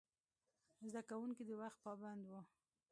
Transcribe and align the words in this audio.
زده 0.89 1.01
کوونکي 1.09 1.43
د 1.45 1.51
وخت 1.61 1.79
پابند 1.85 2.21
وو. 2.25 2.41